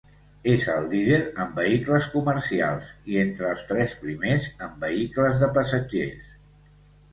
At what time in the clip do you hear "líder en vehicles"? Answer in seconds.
0.93-2.07